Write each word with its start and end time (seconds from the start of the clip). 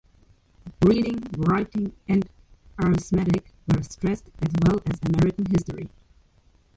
Reading, 0.83 1.21
writing 1.37 1.93
and 2.07 2.27
arithmetic 2.83 3.53
were 3.67 3.83
stressed, 3.83 4.31
as 4.39 4.49
well 4.65 4.79
as 4.87 4.97
American 5.07 5.45
history. 5.45 5.91